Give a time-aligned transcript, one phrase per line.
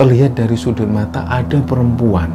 [0.00, 2.32] terlihat dari sudut mata ada perempuan.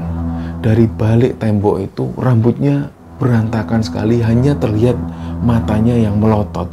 [0.62, 4.94] Dari balik tembok itu rambutnya berantakan sekali hanya terlihat
[5.42, 6.70] matanya yang melotot.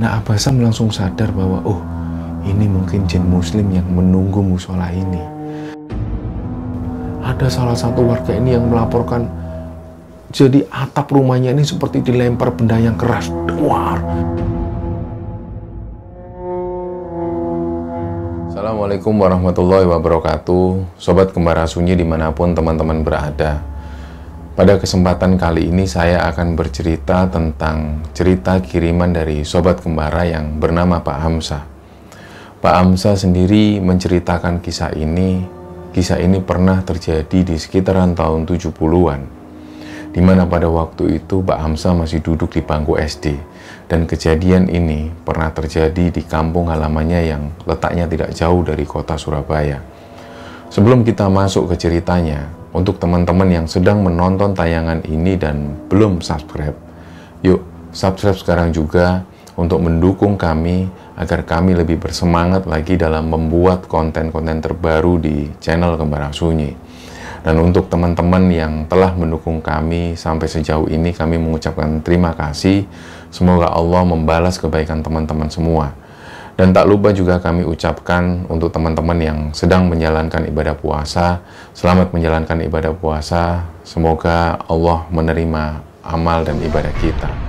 [0.00, 1.84] Nah Abasam langsung sadar bahwa oh
[2.48, 5.20] ini mungkin jin muslim yang menunggu musola ini.
[7.20, 9.28] Ada salah satu warga ini yang melaporkan
[10.32, 13.28] jadi atap rumahnya ini seperti dilempar benda yang keras.
[13.44, 14.00] Duar
[18.66, 20.98] Assalamualaikum warahmatullahi wabarakatuh.
[20.98, 23.62] Sobat Kembara Sunyi di mana pun teman-teman berada.
[24.58, 30.98] Pada kesempatan kali ini saya akan bercerita tentang cerita kiriman dari Sobat Kembara yang bernama
[30.98, 31.62] Pak Hamsa
[32.58, 35.46] Pak Hamsa sendiri menceritakan kisah ini.
[35.94, 39.45] Kisah ini pernah terjadi di sekitaran tahun 70-an
[40.16, 43.36] di mana pada waktu itu Pak Hamzah masih duduk di bangku SD
[43.84, 49.84] dan kejadian ini pernah terjadi di kampung halamannya yang letaknya tidak jauh dari kota Surabaya.
[50.72, 56.76] Sebelum kita masuk ke ceritanya, untuk teman-teman yang sedang menonton tayangan ini dan belum subscribe,
[57.40, 59.24] yuk subscribe sekarang juga
[59.56, 66.28] untuk mendukung kami agar kami lebih bersemangat lagi dalam membuat konten-konten terbaru di channel Kembar
[66.32, 66.85] Sunyi.
[67.46, 72.90] Dan untuk teman-teman yang telah mendukung kami sampai sejauh ini, kami mengucapkan terima kasih.
[73.30, 75.94] Semoga Allah membalas kebaikan teman-teman semua.
[76.58, 81.38] Dan tak lupa juga kami ucapkan untuk teman-teman yang sedang menjalankan ibadah puasa,
[81.70, 83.62] selamat menjalankan ibadah puasa.
[83.86, 87.45] Semoga Allah menerima amal dan ibadah kita.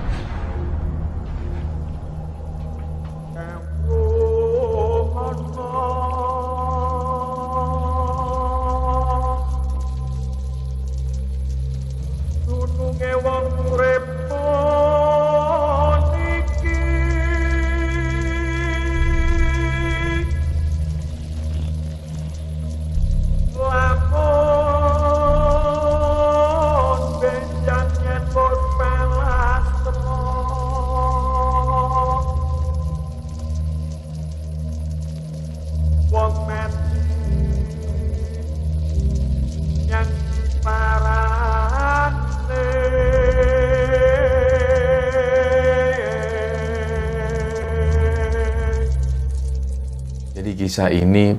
[50.78, 51.34] Kisah ini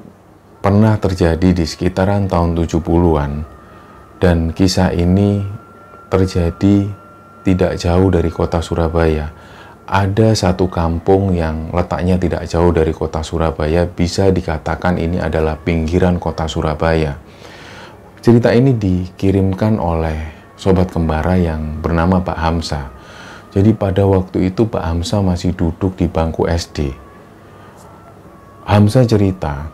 [0.59, 3.47] pernah terjadi di sekitaran tahun 70-an
[4.19, 5.47] dan kisah ini
[6.11, 6.91] terjadi
[7.47, 9.31] tidak jauh dari kota Surabaya.
[9.87, 16.19] Ada satu kampung yang letaknya tidak jauh dari kota Surabaya, bisa dikatakan ini adalah pinggiran
[16.19, 17.15] kota Surabaya.
[18.19, 22.91] Cerita ini dikirimkan oleh sobat kembara yang bernama Pak Hamsa.
[23.55, 27.07] Jadi pada waktu itu Pak Hamsa masih duduk di bangku SD
[28.69, 29.73] Hamzah cerita,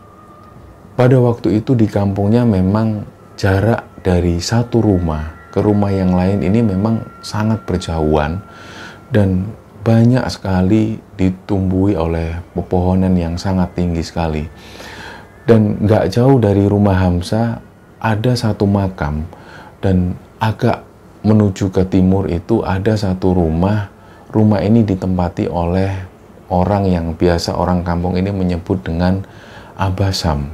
[0.95, 3.03] pada waktu itu di kampungnya memang
[3.35, 8.39] jarak dari satu rumah ke rumah yang lain ini memang sangat berjauhan
[9.11, 9.51] dan
[9.83, 14.47] banyak sekali ditumbuhi oleh pepohonan yang sangat tinggi sekali.
[15.43, 17.59] Dan nggak jauh dari rumah Hamzah
[17.99, 19.27] ada satu makam
[19.83, 20.87] dan agak
[21.19, 23.91] menuju ke timur itu ada satu rumah.
[24.31, 26.14] Rumah ini ditempati oleh
[26.49, 29.25] orang yang biasa orang kampung ini menyebut dengan
[29.77, 30.51] abasam.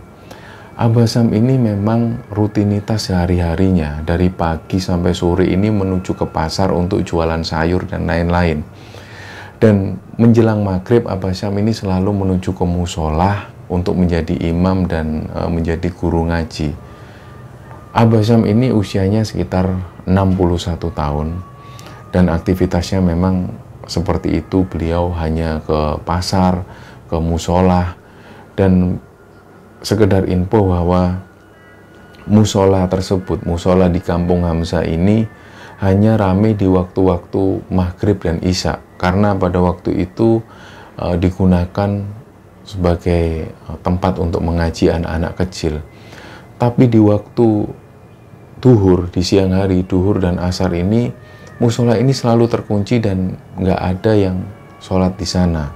[0.82, 7.44] Abasam ini memang rutinitas sehari-harinya dari pagi sampai sore ini menuju ke pasar untuk jualan
[7.46, 8.66] sayur dan lain-lain.
[9.62, 15.86] Dan menjelang maghrib Abasam ini selalu menuju ke musola untuk menjadi imam dan e, menjadi
[15.94, 16.74] guru ngaji.
[17.94, 19.70] Abasam ini usianya sekitar
[20.10, 21.28] 61 tahun
[22.10, 23.54] dan aktivitasnya memang
[23.90, 26.66] seperti itu beliau hanya ke pasar,
[27.10, 27.98] ke musola
[28.54, 29.02] dan
[29.82, 31.22] sekedar info bahwa
[32.30, 35.26] musola tersebut, musola di kampung Hamzah ini
[35.82, 40.46] hanya ramai di waktu-waktu maghrib dan isya karena pada waktu itu
[40.94, 42.06] e, digunakan
[42.62, 45.82] sebagai e, tempat untuk mengaji anak-anak kecil.
[46.62, 47.66] Tapi di waktu
[48.62, 51.10] duhur, di siang hari, duhur dan asar ini
[51.62, 54.42] musola ini selalu terkunci dan nggak ada yang
[54.82, 55.70] sholat di sana.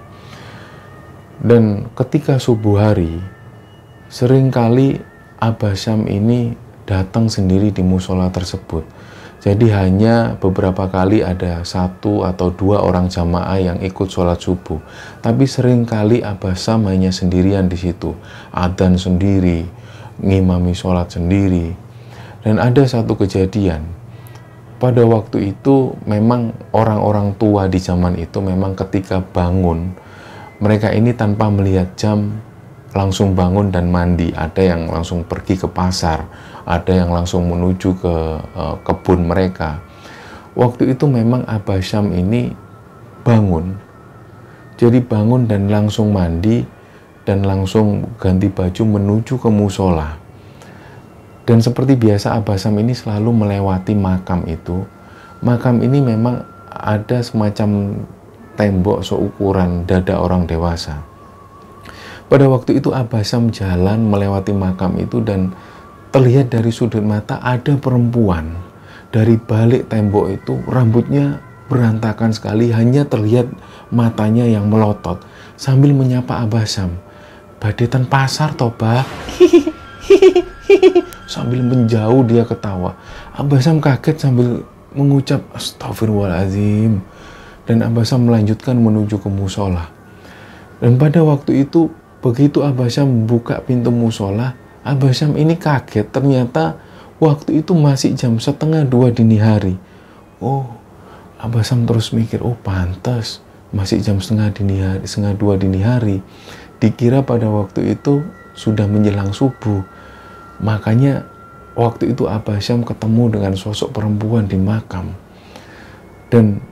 [1.37, 3.21] Dan ketika subuh hari,
[4.09, 4.97] sering kali
[5.37, 6.57] Abah Syam ini
[6.89, 8.81] datang sendiri di musola tersebut.
[9.45, 14.81] Jadi hanya beberapa kali ada satu atau dua orang jamaah yang ikut sholat subuh.
[15.21, 18.17] Tapi sering kali Abah Syam hanya sendirian di situ.
[18.49, 19.69] Adan sendiri,
[20.17, 21.77] ngimami sholat sendiri.
[22.41, 23.85] Dan ada satu kejadian,
[24.75, 29.95] pada waktu itu memang orang-orang tua di zaman itu memang ketika bangun
[30.59, 32.39] mereka ini tanpa melihat jam
[32.95, 36.23] langsung bangun dan mandi, ada yang langsung pergi ke pasar,
[36.63, 38.15] ada yang langsung menuju ke
[38.55, 39.83] uh, kebun mereka.
[40.55, 42.55] Waktu itu memang Abah Syam ini
[43.27, 43.75] bangun.
[44.79, 46.63] Jadi bangun dan langsung mandi
[47.27, 50.15] dan langsung ganti baju menuju ke musola.
[51.45, 54.81] Dan seperti biasa Abah Syam ini selalu melewati makam itu.
[55.45, 56.41] Makam ini memang
[56.73, 58.01] ada semacam
[58.57, 61.05] tembok seukuran dada orang dewasa.
[62.25, 65.53] Pada waktu itu Abah Syam jalan melewati makam itu dan
[66.09, 68.57] terlihat dari sudut mata ada perempuan
[69.13, 73.51] dari balik tembok itu rambutnya berantakan sekali hanya terlihat
[73.91, 75.19] matanya yang melotot
[75.59, 76.95] sambil menyapa Abah Sam
[77.59, 79.03] badetan pasar toba
[81.25, 82.97] sambil menjauh dia ketawa
[83.33, 84.63] Abah Sam kaget sambil
[84.93, 87.01] mengucap astagfirullahaladzim
[87.65, 89.89] dan Abah Sam melanjutkan menuju ke musola
[90.79, 91.89] dan pada waktu itu
[92.21, 96.77] begitu Abah Sam buka pintu musola Abah Syam ini kaget ternyata
[97.17, 99.81] waktu itu masih jam setengah dua dini hari.
[100.37, 100.77] Oh,
[101.41, 103.41] Abah Syam terus mikir, oh pantas
[103.73, 106.21] masih jam setengah dini hari, setengah dua dini hari.
[106.77, 108.21] Dikira pada waktu itu
[108.53, 109.81] sudah menjelang subuh.
[110.63, 111.27] Makanya
[111.75, 115.11] waktu itu Abah Syam ketemu dengan sosok perempuan di makam.
[116.31, 116.63] Dan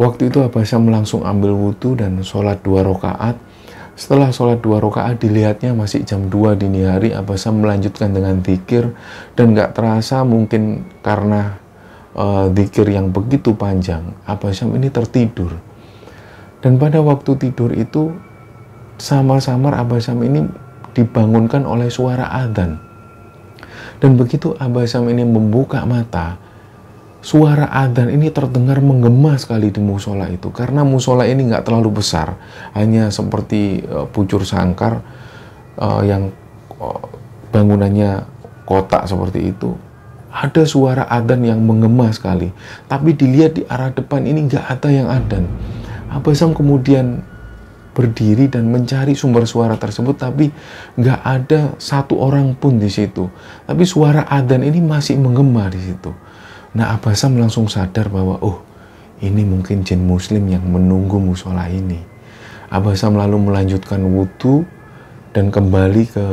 [0.00, 3.36] waktu itu Abah Syam langsung ambil wudhu dan sholat dua rakaat.
[4.00, 8.96] Setelah sholat dua rakaat dilihatnya masih jam 2 dini hari Abasam melanjutkan dengan zikir
[9.36, 11.60] dan gak terasa mungkin karena
[12.16, 12.48] uh,
[12.88, 15.52] yang begitu panjang Abasam ini tertidur.
[16.64, 18.16] Dan pada waktu tidur itu
[18.96, 20.48] samar-samar Abasam ini
[20.96, 22.89] dibangunkan oleh suara adzan
[24.00, 26.40] dan begitu Abasam ini membuka mata
[27.20, 30.48] suara adzan ini terdengar menggema sekali di musola itu.
[30.50, 32.40] Karena musola ini nggak terlalu besar
[32.72, 35.04] hanya seperti uh, pucur sangkar
[35.76, 36.32] uh, yang
[36.80, 37.04] uh,
[37.52, 38.24] bangunannya
[38.64, 39.76] kotak seperti itu.
[40.30, 42.48] Ada suara adzan yang menggema sekali.
[42.88, 45.44] Tapi dilihat di arah depan ini nggak ada yang adzan.
[46.10, 47.22] Abasam kemudian
[48.00, 50.48] berdiri dan mencari sumber suara tersebut tapi
[50.96, 53.28] nggak ada satu orang pun di situ.
[53.68, 56.08] Tapi suara adzan ini masih menggema di situ.
[56.72, 58.64] Nah Abasam langsung sadar bahwa oh
[59.20, 62.00] ini mungkin jin muslim yang menunggu musola ini.
[62.72, 64.64] Abasam lalu melanjutkan wudhu
[65.36, 66.24] dan kembali ke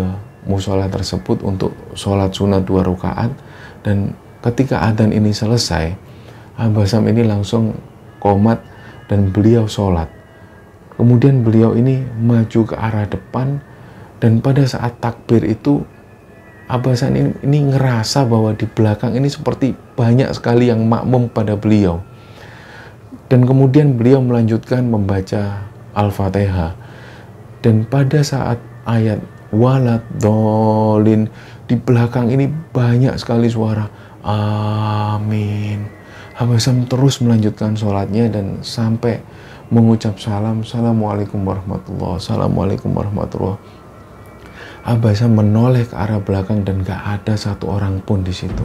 [0.47, 3.35] musola tersebut untuk sholat sunat dua rakaat.
[3.83, 6.07] Dan ketika adzan ini selesai
[6.57, 7.77] Abasam ini langsung
[8.17, 8.57] komat
[9.05, 10.16] dan beliau sholat
[10.97, 13.61] kemudian beliau ini maju ke arah depan
[14.17, 15.85] dan pada saat takbir itu
[16.67, 22.03] Abasan ini, ini ngerasa bahwa di belakang ini seperti banyak sekali yang makmum pada beliau.
[23.31, 25.63] Dan kemudian beliau melanjutkan membaca
[25.95, 26.75] Al-Fatihah.
[27.63, 29.23] Dan pada saat ayat
[29.55, 31.31] walad dolin
[31.71, 33.87] di belakang ini banyak sekali suara
[34.27, 35.87] amin.
[36.35, 39.23] Abasam terus melanjutkan sholatnya dan sampai
[39.67, 43.59] mengucap salam, Assalamualaikum warahmatullahi Assalamualaikum warahmatullahi
[44.87, 48.63] Abasam menoleh ke arah belakang dan gak ada satu orang pun di situ.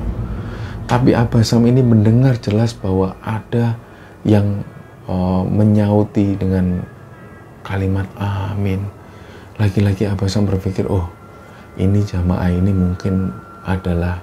[0.87, 3.75] Tapi Abasam ini mendengar jelas bahwa ada
[4.22, 4.62] yang
[5.10, 6.87] uh, menyauti dengan
[7.66, 8.87] kalimat amin.
[9.58, 11.10] Lagi-lagi Abasam berpikir, oh
[11.75, 13.34] ini jamaah ini mungkin
[13.66, 14.22] adalah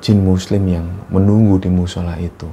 [0.00, 2.48] jin muslim yang menunggu di musola itu.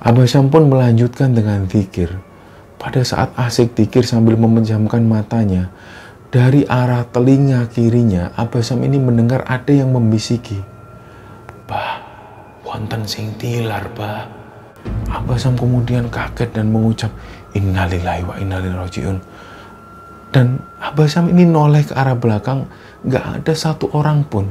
[0.00, 2.29] Abasam pun melanjutkan dengan zikir.
[2.80, 5.68] Pada saat asik zikir sambil memejamkan matanya,
[6.32, 10.56] dari arah telinga kirinya, Abasam ini mendengar ada yang membisiki.
[11.68, 12.00] Bah,
[12.64, 14.32] wonten sing tilar, bah.
[15.12, 17.12] Abasam kemudian kaget dan mengucap,
[17.52, 19.20] Innalillahi wa innalillahi rojiun.
[20.32, 22.64] Dan Abasam ini noleh ke arah belakang,
[23.04, 24.48] gak ada satu orang pun.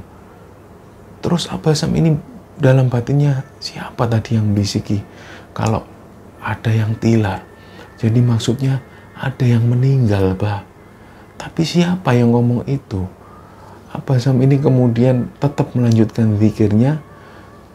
[1.26, 2.14] Terus Abasam ini
[2.62, 5.02] dalam batinnya, siapa tadi yang bisiki?
[5.58, 5.82] Kalau
[6.46, 7.49] ada yang tilar.
[8.00, 8.80] Jadi maksudnya
[9.20, 10.70] ada yang meninggal, bah
[11.40, 13.08] tapi siapa yang ngomong itu?
[14.20, 17.00] Sam ini kemudian tetap melanjutkan zikirnya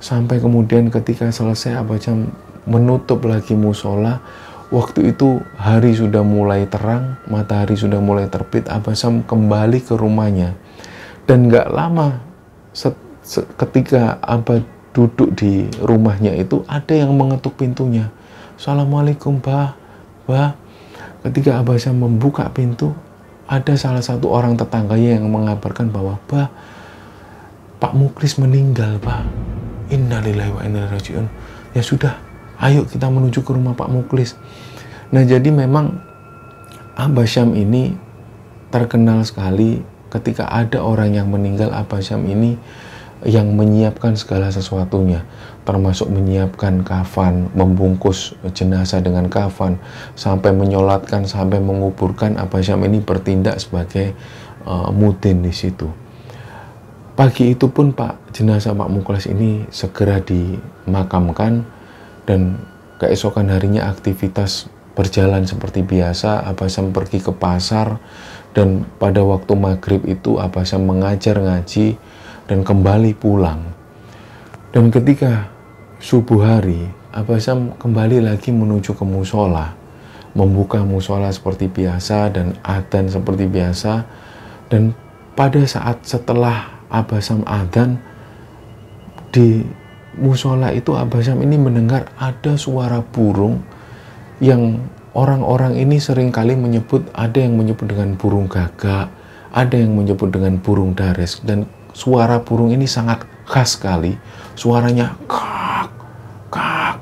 [0.04, 2.28] sampai kemudian ketika selesai Jam
[2.68, 4.20] menutup lagi musola.
[4.68, 8.68] Waktu itu hari sudah mulai terang, matahari sudah mulai terbit.
[8.92, 10.52] Sam kembali ke rumahnya
[11.24, 12.20] dan nggak lama
[12.76, 12.92] set,
[13.24, 14.60] set, ketika Abah
[14.92, 18.12] duduk di rumahnya itu ada yang mengetuk pintunya.
[18.60, 19.83] Assalamualaikum, Bah.
[20.24, 20.56] Bah.
[21.24, 22.92] Ketika Abah Sam membuka pintu,
[23.48, 26.48] ada salah satu orang tetangganya yang mengabarkan bahwa bah
[27.80, 29.28] Pak Muklis meninggal pak
[29.92, 31.28] innalillahi wa inna rajiun
[31.76, 32.16] ya sudah
[32.64, 34.40] ayo kita menuju ke rumah Pak Muklis
[35.12, 36.00] nah jadi memang
[36.96, 37.92] Abah Syam ini
[38.72, 42.56] terkenal sekali ketika ada orang yang meninggal Abah Syam ini
[43.22, 45.22] yang menyiapkan segala sesuatunya
[45.64, 49.80] termasuk menyiapkan kafan, membungkus jenazah dengan kafan
[50.12, 54.12] sampai menyolatkan, sampai menguburkan Abah Syam ini bertindak sebagai
[54.68, 55.88] uh, mudin di situ.
[57.16, 61.64] Pagi itu pun Pak jenazah Pak Muklas ini segera dimakamkan
[62.28, 62.60] dan
[63.00, 66.44] keesokan harinya aktivitas berjalan seperti biasa.
[66.44, 67.96] Abah Syam pergi ke pasar
[68.52, 71.96] dan pada waktu maghrib itu Abah Syam mengajar ngaji
[72.48, 73.60] dan kembali pulang.
[74.74, 75.48] Dan ketika
[76.02, 79.70] subuh hari, Abah Sam kembali lagi menuju ke musola,
[80.34, 84.02] membuka musola seperti biasa dan adzan seperti biasa.
[84.66, 84.90] Dan
[85.38, 88.02] pada saat setelah Abah Sam adzan
[89.30, 89.62] di
[90.18, 93.62] musola itu Abah Sam ini mendengar ada suara burung
[94.42, 94.82] yang
[95.14, 99.06] orang-orang ini sering kali menyebut ada yang menyebut dengan burung gagak,
[99.54, 104.12] ada yang menyebut dengan burung dares dan suara burung ini sangat khas sekali.
[104.58, 105.88] Suaranya kak,
[106.50, 106.98] kak.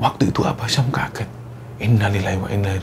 [0.00, 1.28] Waktu itu Abah Syam kaget.
[1.78, 2.74] Innalillahi wa inna.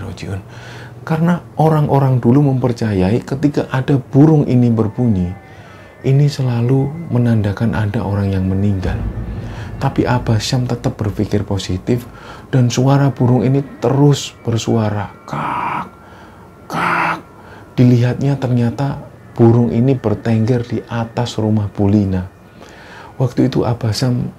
[1.03, 5.33] Karena orang-orang dulu mempercayai ketika ada burung ini berbunyi,
[6.05, 8.95] ini selalu menandakan ada orang yang meninggal.
[9.79, 12.03] Tapi Abah Syam tetap berpikir positif
[12.51, 15.87] dan suara burung ini terus bersuara kak,
[16.67, 17.19] kak.
[17.79, 19.08] Dilihatnya ternyata
[19.39, 22.27] burung ini bertengger di atas rumah Bulina.
[23.15, 24.35] Waktu itu Abasam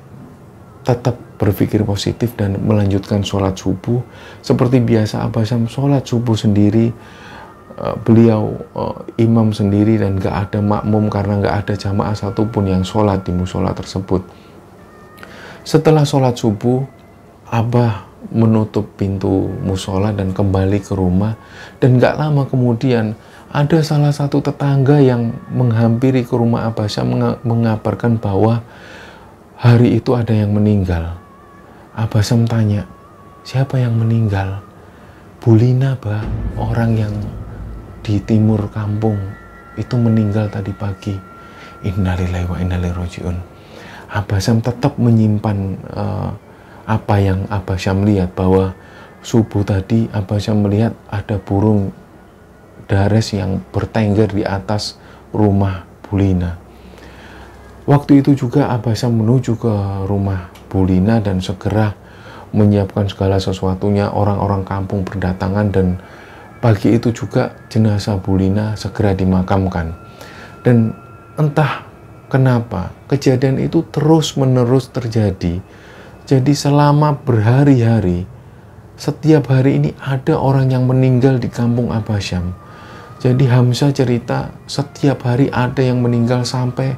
[0.84, 4.04] tetap berpikir positif dan melanjutkan sholat subuh.
[4.44, 6.92] Seperti biasa Abasam sholat subuh sendiri,
[7.80, 12.84] eh, beliau uh, imam sendiri dan gak ada makmum karena gak ada jamaah satupun yang
[12.84, 14.20] sholat di musola tersebut.
[15.64, 16.84] Setelah sholat subuh,
[17.48, 21.40] Abah menutup pintu musola dan kembali ke rumah
[21.80, 23.16] dan gak lama kemudian
[23.50, 27.02] ada salah satu tetangga yang menghampiri ke rumah Abasya
[27.42, 28.62] mengabarkan bahwa
[29.58, 31.18] hari itu ada yang meninggal.
[31.98, 32.86] Abasam tanya,
[33.42, 34.62] siapa yang meninggal?
[35.42, 36.22] Bulina, bah,
[36.62, 37.14] orang yang
[38.06, 39.18] di timur kampung
[39.74, 41.18] itu meninggal tadi pagi.
[41.82, 43.36] Innalillahi wa innalillahi rojiun.
[44.14, 45.58] Abasam tetap menyimpan
[45.90, 46.30] uh,
[46.90, 48.74] apa yang Abasam lihat bahwa
[49.22, 51.94] subuh tadi Abasam melihat ada burung
[52.90, 54.98] Dares yang bertengger di atas
[55.30, 56.58] rumah Bulina.
[57.86, 59.74] Waktu itu juga Abasa menuju ke
[60.10, 61.94] rumah Bulina dan segera
[62.50, 64.10] menyiapkan segala sesuatunya.
[64.10, 66.02] Orang-orang kampung berdatangan dan
[66.58, 69.94] pagi itu juga jenazah Bulina segera dimakamkan.
[70.66, 70.90] Dan
[71.38, 71.86] entah
[72.26, 75.62] kenapa kejadian itu terus-menerus terjadi.
[76.26, 78.26] Jadi selama berhari-hari,
[78.96, 82.52] setiap hari ini ada orang yang meninggal di kampung Abasyam
[83.20, 86.96] jadi Hamzah cerita setiap hari ada yang meninggal sampai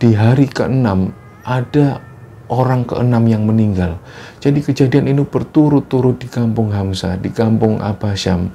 [0.00, 1.12] di hari ke-6
[1.44, 2.00] ada
[2.48, 4.00] orang ke-6 yang meninggal.
[4.40, 8.48] Jadi kejadian ini berturut-turut di kampung Hamzah, di kampung Abasyam.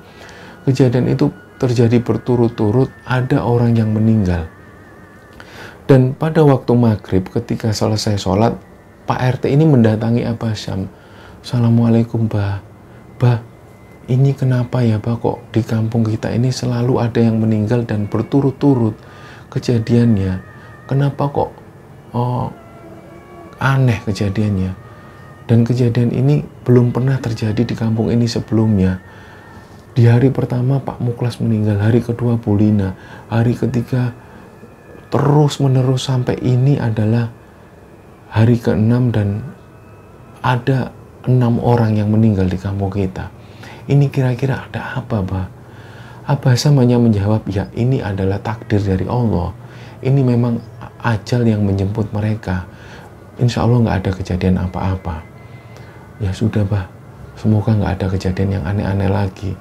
[0.66, 1.30] Kejadian itu
[1.62, 4.50] terjadi berturut-turut ada orang yang meninggal.
[5.86, 8.58] Dan pada waktu maghrib ketika selesai sholat,
[9.06, 10.90] Pak RT ini mendatangi Abasyam.
[11.46, 12.66] Assalamualaikum, Bah.
[13.22, 13.46] Bah,
[14.10, 18.98] ini kenapa ya Pak kok di kampung kita ini selalu ada yang meninggal dan berturut-turut
[19.54, 20.42] kejadiannya.
[20.90, 21.54] Kenapa kok
[22.18, 22.50] oh,
[23.62, 24.74] aneh kejadiannya?
[25.46, 28.98] Dan kejadian ini belum pernah terjadi di kampung ini sebelumnya.
[29.94, 32.98] Di hari pertama Pak Muklas meninggal, hari kedua Bulina,
[33.30, 34.18] hari ketiga
[35.14, 37.45] terus menerus sampai ini adalah
[38.36, 39.40] hari ke-6 dan
[40.44, 40.92] ada
[41.24, 43.32] enam orang yang meninggal di kampung kita.
[43.88, 45.48] Ini kira-kira ada apa, Bah?
[46.28, 49.56] Abah hanya menjawab, ya ini adalah takdir dari Allah.
[50.04, 50.60] Ini memang
[51.00, 52.68] ajal yang menjemput mereka.
[53.40, 55.24] Insya Allah nggak ada kejadian apa-apa.
[56.20, 56.92] Ya sudah, Bah.
[57.40, 59.56] Semoga nggak ada kejadian yang aneh-aneh lagi.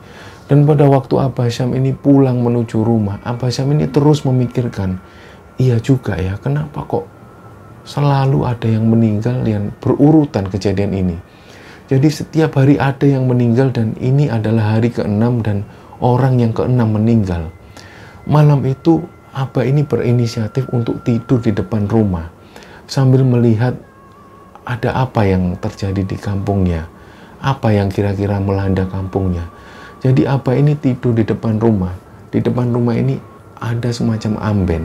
[0.51, 4.99] Dan pada waktu Abah Syam ini pulang menuju rumah, Abah Syam ini terus memikirkan,
[5.63, 7.14] iya juga ya, kenapa kok
[7.85, 11.17] selalu ada yang meninggal yang berurutan kejadian ini.
[11.85, 15.69] Jadi setiap hari ada yang meninggal dan ini adalah hari ke-6 dan
[16.01, 17.53] orang yang ke-6 meninggal.
[18.25, 22.31] Malam itu Abah ini berinisiatif untuk tidur di depan rumah
[22.87, 23.75] sambil melihat
[24.63, 26.89] ada apa yang terjadi di kampungnya.
[27.45, 29.45] Apa yang kira-kira melanda kampungnya.
[30.01, 31.93] Jadi Abah ini tidur di depan rumah.
[32.33, 33.21] Di depan rumah ini
[33.61, 34.85] ada semacam amben,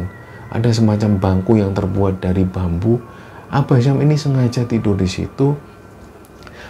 [0.50, 3.01] ada semacam bangku yang terbuat dari bambu.
[3.50, 5.58] Abah Syam ini sengaja tidur di situ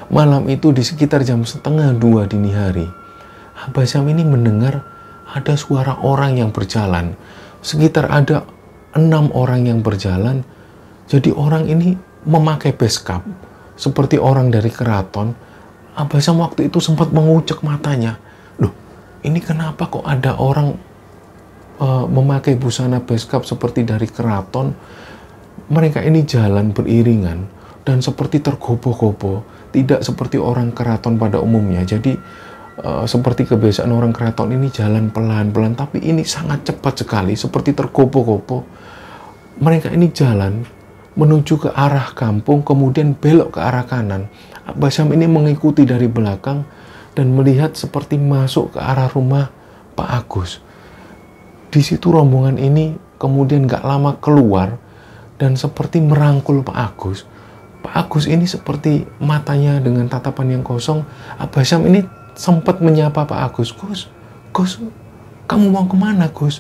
[0.10, 2.90] Malam itu di sekitar jam setengah dua dini hari,
[3.62, 4.82] Abah Syam ini mendengar
[5.30, 7.14] ada suara orang yang berjalan.
[7.62, 8.48] sekitar ada
[8.98, 10.42] enam orang yang berjalan.
[11.06, 11.94] Jadi orang ini
[12.26, 13.22] memakai beskap
[13.78, 15.38] seperti orang dari keraton.
[15.94, 18.18] Abasam waktu itu sempat mengucek matanya.
[18.58, 18.74] Loh,
[19.22, 20.74] ini kenapa kok ada orang
[21.80, 24.76] uh, memakai busana beskap seperti dari keraton?
[25.70, 27.46] Mereka ini jalan beriringan
[27.86, 31.86] dan seperti tergopoh-gopoh, tidak seperti orang keraton pada umumnya.
[31.86, 32.14] Jadi
[32.84, 38.62] uh, seperti kebiasaan orang keraton ini jalan pelan-pelan, tapi ini sangat cepat sekali, seperti tergopoh-gopoh.
[39.60, 40.66] Mereka ini jalan
[41.20, 44.32] menuju ke arah kampung, kemudian belok ke arah kanan.
[44.78, 46.64] Basam ini mengikuti dari belakang
[47.18, 49.52] dan melihat seperti masuk ke arah rumah
[49.98, 50.64] Pak Agus.
[51.70, 54.82] Di situ rombongan ini kemudian gak lama keluar
[55.38, 57.30] dan seperti merangkul Pak Agus.
[57.86, 61.06] Pak Agus ini seperti matanya dengan tatapan yang kosong.
[61.40, 62.04] Abasam ini
[62.36, 63.72] sempat menyapa Pak Agus.
[63.72, 64.12] Gus,
[64.52, 64.82] Gus,
[65.48, 66.60] kamu mau ke mana Gus?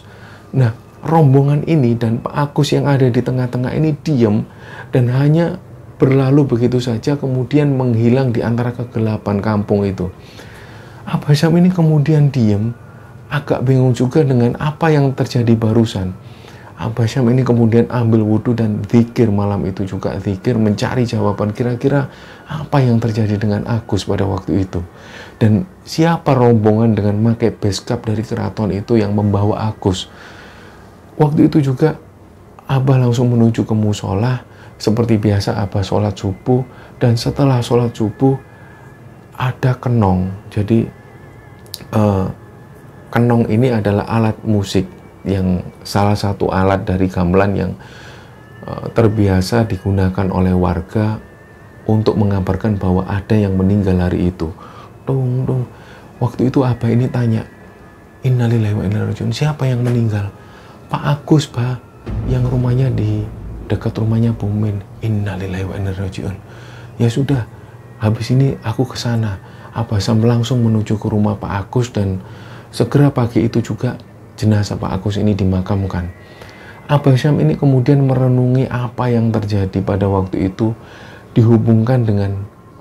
[0.55, 0.71] Nah,
[1.03, 4.47] rombongan ini dan Pak Agus yang ada di tengah-tengah ini diam
[4.91, 5.59] dan hanya
[5.99, 10.07] berlalu begitu saja kemudian menghilang di antara kegelapan kampung itu.
[11.03, 12.71] Abah Syam ini kemudian diam,
[13.29, 16.13] agak bingung juga dengan apa yang terjadi barusan.
[16.79, 22.07] Abah Syam ini kemudian ambil wudhu dan zikir malam itu juga zikir mencari jawaban kira-kira
[22.47, 24.79] apa yang terjadi dengan Agus pada waktu itu.
[25.35, 30.07] Dan siapa rombongan dengan pakai beskap dari keraton itu yang membawa Agus
[31.19, 31.99] Waktu itu juga
[32.69, 34.39] Abah langsung menuju ke musola
[34.79, 36.63] seperti biasa Abah sholat subuh
[36.95, 38.39] dan setelah sholat subuh
[39.35, 40.31] ada kenong.
[40.47, 40.87] Jadi
[41.91, 42.31] uh,
[43.09, 44.85] kenong ini adalah alat musik
[45.27, 47.71] yang salah satu alat dari gamelan yang
[48.63, 51.19] uh, terbiasa digunakan oleh warga
[51.89, 54.53] untuk mengabarkan bahwa ada yang meninggal hari itu.
[55.09, 55.65] Dong, dong.
[56.21, 57.47] Waktu itu Abah ini tanya,
[58.21, 60.29] Innalillahi wa inna Siapa yang meninggal?
[60.91, 61.81] Pak Agus, Pak,
[62.29, 63.25] yang rumahnya di
[63.65, 64.83] dekat rumahnya Bumin.
[65.01, 65.91] Innalillahi wa inna.
[66.99, 67.47] Ya sudah,
[67.97, 69.41] habis ini aku ke sana.
[69.73, 72.19] Abasam langsung menuju ke rumah Pak Agus dan
[72.69, 73.97] segera pagi itu juga
[74.39, 76.09] jenazah Pak Agus ini dimakamkan.
[76.89, 80.73] Abasam ini kemudian merenungi apa yang terjadi pada waktu itu
[81.37, 82.31] dihubungkan dengan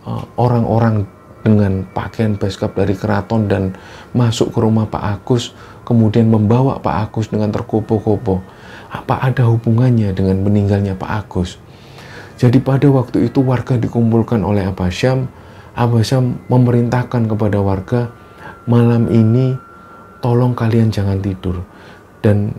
[0.09, 1.17] eh, orang-orang uh,
[1.49, 3.77] dengan pakaian beskap dari keraton dan
[4.13, 5.55] masuk ke rumah Pak Agus
[5.89, 8.45] kemudian membawa Pak Agus dengan terkopo-kopo.
[8.89, 11.61] Apa ada hubungannya dengan meninggalnya Pak Agus?
[12.39, 15.27] Jadi pada waktu itu warga dikumpulkan oleh Abah Syam.
[15.75, 18.01] Abah Syam memerintahkan kepada warga,
[18.69, 19.59] malam ini
[20.21, 21.63] tolong kalian jangan tidur.
[22.19, 22.55] Dan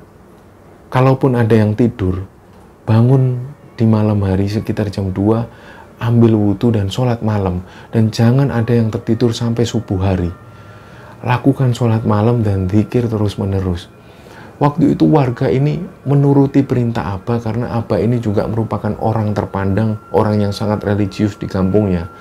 [0.93, 2.23] kalaupun ada yang tidur,
[2.87, 3.39] bangun
[3.75, 7.63] di malam hari sekitar jam 2, ambil wudhu dan sholat malam.
[7.91, 10.31] Dan jangan ada yang tertidur sampai subuh hari
[11.19, 13.91] lakukan sholat malam dan zikir terus-menerus.
[14.59, 20.43] Waktu itu warga ini menuruti perintah Abah karena Abah ini juga merupakan orang terpandang, orang
[20.43, 22.11] yang sangat religius di kampungnya.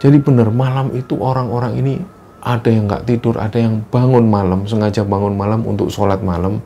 [0.00, 1.94] Jadi benar malam itu orang-orang ini
[2.40, 6.64] ada yang nggak tidur, ada yang bangun malam, sengaja bangun malam untuk sholat malam.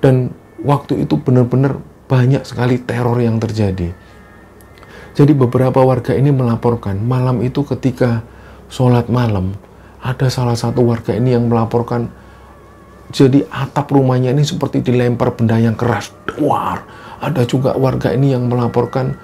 [0.00, 0.32] Dan
[0.64, 3.92] waktu itu benar-benar banyak sekali teror yang terjadi.
[5.14, 8.26] Jadi beberapa warga ini melaporkan malam itu ketika
[8.66, 9.54] sholat malam,
[10.04, 12.12] ada salah satu warga ini yang melaporkan
[13.14, 16.84] jadi atap rumahnya ini seperti dilempar benda yang keras duar
[17.20, 19.16] ada juga warga ini yang melaporkan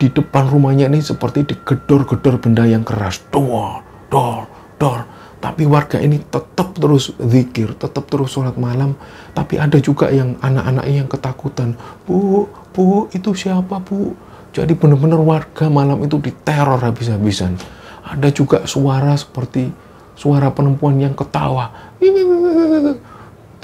[0.00, 4.48] di depan rumahnya ini seperti digedor-gedor benda yang keras duar dor
[4.80, 5.04] dor
[5.40, 8.92] tapi warga ini tetap terus zikir, tetap terus sholat malam.
[9.32, 11.80] Tapi ada juga yang anak-anaknya yang ketakutan.
[12.04, 12.44] Bu,
[12.76, 14.12] bu, itu siapa bu?
[14.52, 17.56] Jadi benar-benar warga malam itu diteror habis-habisan.
[18.04, 19.72] Ada juga suara seperti
[20.12, 21.72] suara perempuan yang ketawa.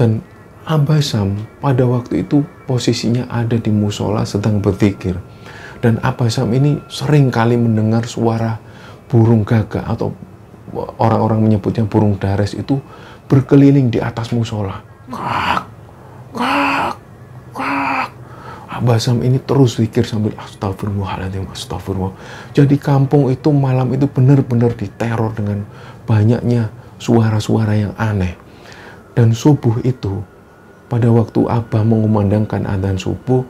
[0.00, 0.24] Dan
[0.64, 5.12] Abasam pada waktu itu posisinya ada di musola sedang berpikir.
[5.84, 8.56] Dan Abasam ini sering kali mendengar suara
[9.12, 10.16] burung gagak atau
[11.00, 12.78] orang-orang menyebutnya burung dares itu
[13.26, 14.82] berkeliling di atas musola.
[15.10, 15.62] Kak,
[16.34, 16.94] kak,
[17.54, 18.08] kak.
[18.66, 22.12] Abasam ini terus pikir sambil astagfirullahaladzim, astagfirullah.
[22.52, 25.64] Jadi kampung itu malam itu benar-benar diteror dengan
[26.04, 28.36] banyaknya suara-suara yang aneh.
[29.16, 30.20] Dan subuh itu,
[30.92, 33.42] pada waktu Abah mengumandangkan adzan subuh,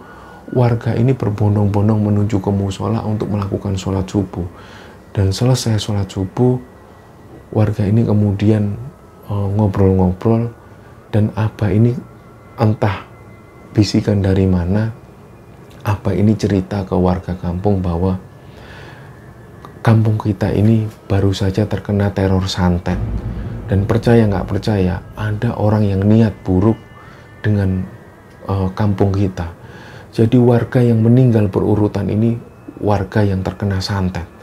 [0.54, 4.46] warga ini berbondong-bondong menuju ke musola untuk melakukan sholat subuh.
[5.10, 6.75] Dan selesai sholat subuh,
[7.54, 8.74] warga ini kemudian
[9.30, 10.54] eh, ngobrol-ngobrol, uh,
[11.10, 11.94] dan Abah ini
[12.58, 13.06] entah
[13.72, 14.90] bisikan dari mana,
[15.86, 18.18] Abah ini cerita ke warga kampung bahwa
[19.86, 22.98] kampung kita ini baru saja terkena teror santet.
[23.66, 26.78] Dan percaya nggak percaya, ada orang yang niat buruk
[27.42, 27.82] dengan
[28.46, 29.50] uh, kampung kita.
[30.14, 32.38] Jadi warga yang meninggal berurutan ini
[32.78, 34.35] warga yang terkena santet.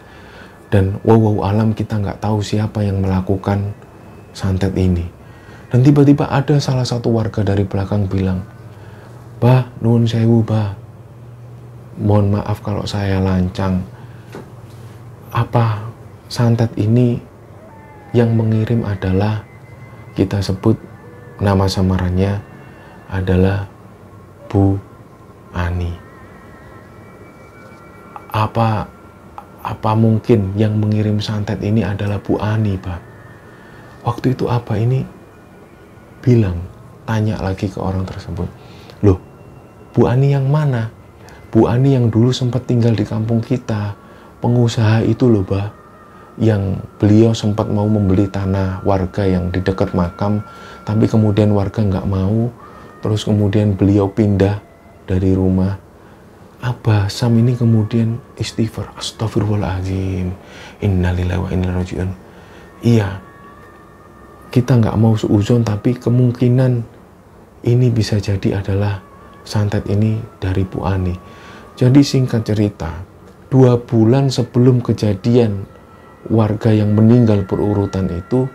[0.73, 3.77] Dan wow, wow alam kita nggak tahu siapa yang melakukan
[4.33, 5.05] santet ini.
[5.69, 8.41] Dan tiba-tiba ada salah satu warga dari belakang bilang,
[9.37, 10.73] Bah, nun sewu, bah.
[12.01, 13.85] Mohon maaf kalau saya lancang.
[15.29, 15.85] Apa
[16.25, 17.21] santet ini
[18.17, 19.45] yang mengirim adalah
[20.17, 20.73] kita sebut
[21.37, 22.41] nama samarannya
[23.13, 23.69] adalah
[24.49, 24.77] Bu
[25.53, 25.93] Ani.
[28.33, 28.89] Apa
[29.63, 33.01] apa mungkin yang mengirim santet ini adalah Bu Ani, Pak?
[34.03, 35.07] Waktu itu apa ini
[36.19, 36.59] bilang,
[37.07, 38.47] tanya lagi ke orang tersebut.
[39.01, 39.17] Loh,
[39.95, 40.91] Bu Ani yang mana?
[41.49, 43.95] Bu Ani yang dulu sempat tinggal di kampung kita.
[44.43, 45.83] Pengusaha itu loh, Pak
[46.41, 50.41] yang beliau sempat mau membeli tanah warga yang di dekat makam,
[50.81, 52.49] tapi kemudian warga nggak mau,
[53.05, 54.57] terus kemudian beliau pindah
[55.05, 55.77] dari rumah.
[56.63, 60.31] Abah Sam ini kemudian istighfar, astagfirullahaladzim,
[60.79, 62.07] innalillahi wa inna rajiun.
[62.79, 63.19] Iya,
[64.47, 66.87] kita nggak mau seuzon, tapi kemungkinan
[67.67, 69.03] ini bisa jadi adalah
[69.43, 71.11] santet ini dari Bu Ani.
[71.75, 72.95] Jadi singkat cerita,
[73.51, 75.67] dua bulan sebelum kejadian
[76.31, 78.47] warga yang meninggal berurutan itu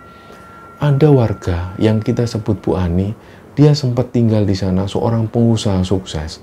[0.81, 3.13] ada warga yang kita sebut Bu Ani,
[3.53, 6.41] dia sempat tinggal di sana seorang pengusaha sukses.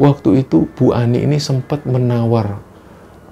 [0.00, 2.56] Waktu itu Bu Ani ini sempat menawar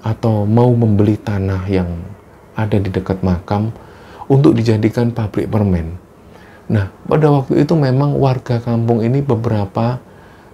[0.05, 1.89] atau mau membeli tanah yang
[2.53, 3.73] ada di dekat makam
[4.29, 5.97] untuk dijadikan pabrik permen.
[6.69, 9.97] Nah, pada waktu itu memang warga kampung ini beberapa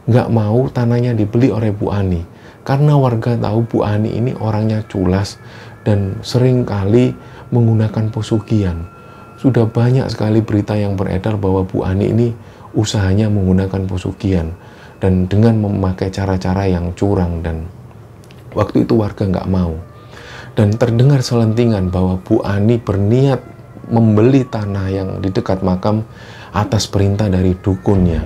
[0.08, 2.24] nggak mau tanahnya dibeli oleh Bu Ani.
[2.64, 5.36] Karena warga tahu Bu Ani ini orangnya culas
[5.84, 7.12] dan sering kali
[7.52, 8.88] menggunakan pesugihan.
[9.36, 12.32] Sudah banyak sekali berita yang beredar bahwa Bu Ani ini
[12.72, 14.56] usahanya menggunakan pesugihan
[15.00, 17.68] dan dengan memakai cara-cara yang curang dan
[18.56, 19.76] waktu itu warga nggak mau.
[20.56, 23.44] Dan terdengar selentingan bahwa Bu Ani berniat
[23.92, 26.08] membeli tanah yang di dekat makam
[26.56, 28.24] atas perintah dari dukunnya.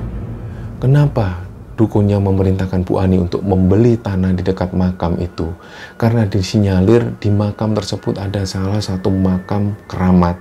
[0.77, 5.47] Kenapa dukunnya memerintahkan Bu Ani untuk membeli tanah di dekat makam itu
[5.95, 10.35] karena disinyalir di makam tersebut ada salah satu makam keramat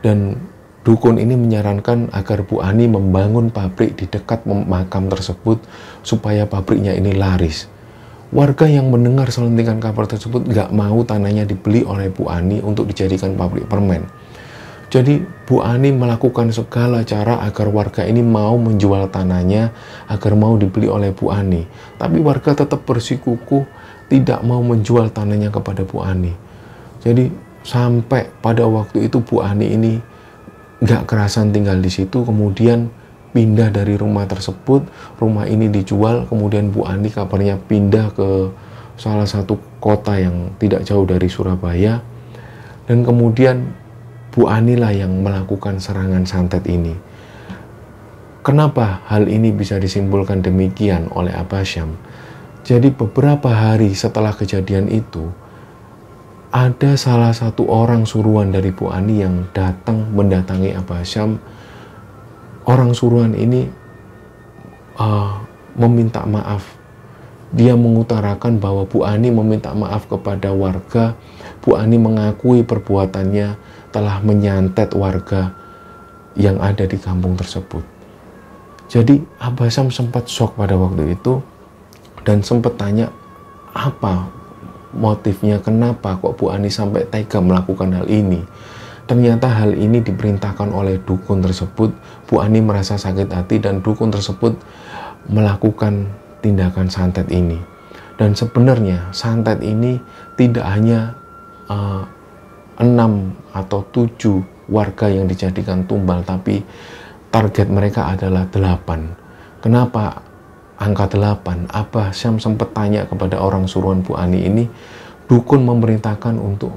[0.00, 0.40] dan
[0.88, 5.60] dukun ini menyarankan agar Bu Ani membangun pabrik di dekat makam tersebut
[6.00, 7.68] supaya pabriknya ini laris
[8.32, 13.36] warga yang mendengar selentingan kabar tersebut nggak mau tanahnya dibeli oleh Bu Ani untuk dijadikan
[13.36, 14.08] pabrik permen
[14.88, 19.76] jadi Bu Ani melakukan segala cara agar warga ini mau menjual tanahnya
[20.08, 21.68] agar mau dibeli oleh Bu Ani.
[22.00, 23.68] Tapi warga tetap bersikukuh
[24.08, 26.32] tidak mau menjual tanahnya kepada Bu Ani.
[27.04, 27.28] Jadi
[27.68, 30.00] sampai pada waktu itu Bu Ani ini
[30.78, 32.90] nggak kerasan tinggal di situ, kemudian
[33.34, 34.86] pindah dari rumah tersebut,
[35.18, 38.50] rumah ini dijual, kemudian Bu Ani kabarnya pindah ke
[38.98, 42.02] salah satu kota yang tidak jauh dari Surabaya,
[42.86, 43.74] dan kemudian
[44.30, 46.94] Bu Ani lah yang melakukan serangan santet ini.
[48.46, 51.98] Kenapa hal ini bisa disimpulkan demikian oleh Abasyam?
[52.64, 55.28] Jadi beberapa hari setelah kejadian itu,
[56.48, 61.36] ada salah satu orang suruhan dari Bu Ani yang datang mendatangi Abasyam.
[62.64, 63.68] Orang suruhan ini
[64.96, 65.44] uh,
[65.76, 66.64] meminta maaf.
[67.52, 71.16] Dia mengutarakan bahwa Bu Ani meminta maaf kepada warga.
[71.60, 73.56] Bu Ani mengakui perbuatannya
[73.92, 75.52] telah menyantet warga
[76.36, 77.84] yang ada di kampung tersebut.
[78.88, 81.44] Jadi Abasam sempat shock pada waktu itu
[82.24, 83.12] dan sempat tanya
[83.76, 84.32] apa
[84.96, 88.40] motifnya kenapa kok Bu Ani sampai tega melakukan hal ini.
[89.08, 91.90] Ternyata hal ini diperintahkan oleh dukun tersebut.
[92.28, 94.56] Bu Ani merasa sakit hati dan dukun tersebut
[95.32, 96.12] melakukan
[96.44, 97.56] tindakan santet ini.
[98.20, 99.96] Dan sebenarnya santet ini
[100.36, 101.16] tidak hanya
[101.72, 102.04] uh,
[102.82, 106.60] enam atau tujuh warga yang dijadikan tumbal, tapi
[107.32, 109.08] target mereka adalah delapan.
[109.58, 110.27] Kenapa
[110.78, 111.66] angka delapan?
[111.68, 114.64] Apa Syam sempat tanya kepada orang suruhan Bu Ani ini,
[115.26, 116.72] dukun memerintahkan untuk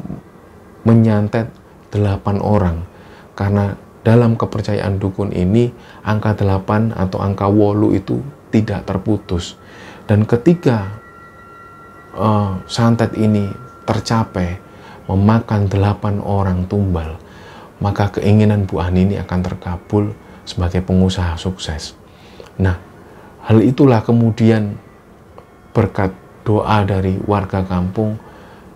[0.83, 1.53] menyantet
[1.93, 2.77] delapan orang.
[3.37, 5.69] Karena dalam kepercayaan dukun ini,
[6.01, 9.55] angka delapan atau angka wolu itu tidak terputus.
[10.09, 10.99] Dan ketika
[12.17, 13.47] uh, santet ini
[13.85, 14.57] tercapai,
[15.05, 17.21] memakan delapan orang tumbal,
[17.77, 21.93] maka keinginan Bu Ani ini akan terkabul sebagai pengusaha sukses.
[22.59, 22.90] Nah,
[23.45, 24.77] hal itulah kemudian
[25.71, 28.17] berkat doa dari warga kampung,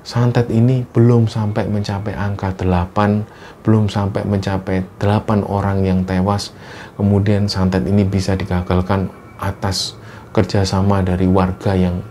[0.06, 3.26] santet ini belum sampai mencapai angka delapan,
[3.66, 6.54] belum sampai mencapai delapan orang yang tewas,
[6.96, 9.10] kemudian santet ini bisa digagalkan
[9.42, 9.98] atas
[10.32, 12.06] kerjasama dari warga yang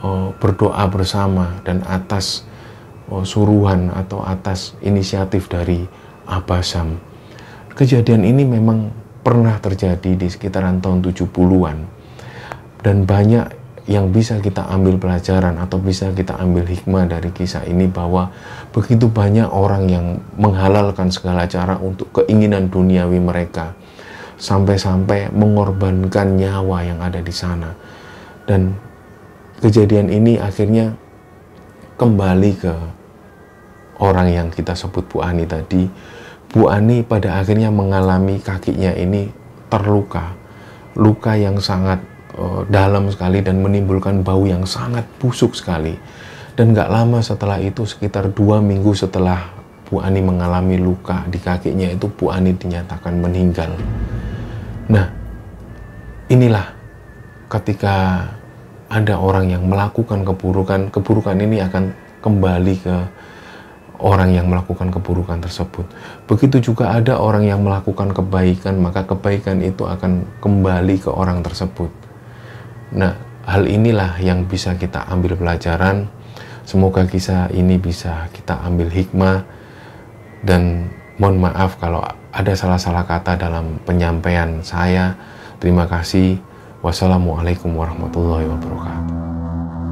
[0.00, 2.48] uh, berdoa bersama dan atas
[3.12, 5.84] uh, suruhan atau atas inisiatif dari
[6.24, 6.96] Abasam.
[7.76, 8.88] Kejadian ini memang
[9.24, 11.76] pernah terjadi di sekitaran tahun 70-an
[12.84, 17.84] dan banyak yang bisa kita ambil pelajaran atau bisa kita ambil hikmah dari kisah ini
[17.88, 18.32] bahwa
[18.72, 20.06] begitu banyak orang yang
[20.40, 23.76] menghalalkan segala cara untuk keinginan duniawi mereka
[24.40, 27.76] sampai-sampai mengorbankan nyawa yang ada di sana.
[28.48, 28.72] Dan
[29.60, 30.96] kejadian ini akhirnya
[32.00, 32.74] kembali ke
[34.00, 35.86] orang yang kita sebut Bu Ani tadi
[36.54, 39.26] Bu Ani pada akhirnya mengalami kakinya ini
[39.66, 40.38] terluka
[40.94, 41.98] luka yang sangat
[42.38, 45.98] uh, dalam sekali dan menimbulkan bau yang sangat busuk sekali.
[46.54, 49.50] Dan gak lama setelah itu, sekitar dua minggu setelah
[49.90, 53.74] Bu Ani mengalami luka di kakinya itu, Bu Ani dinyatakan meninggal.
[54.86, 55.10] Nah,
[56.30, 56.70] inilah
[57.50, 58.30] ketika
[58.86, 61.90] ada orang yang melakukan keburukan, keburukan ini akan
[62.22, 62.96] kembali ke
[64.04, 65.88] orang yang melakukan keburukan tersebut.
[66.28, 71.88] Begitu juga ada orang yang melakukan kebaikan, maka kebaikan itu akan kembali ke orang tersebut.
[72.92, 73.16] Nah,
[73.48, 76.12] hal inilah yang bisa kita ambil pelajaran.
[76.68, 79.44] Semoga kisah ini bisa kita ambil hikmah
[80.44, 85.16] dan mohon maaf kalau ada salah-salah kata dalam penyampaian saya.
[85.60, 86.36] Terima kasih.
[86.84, 89.83] Wassalamualaikum warahmatullahi wabarakatuh.